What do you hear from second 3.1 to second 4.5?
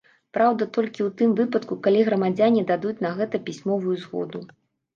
гэта пісьмовую згоду.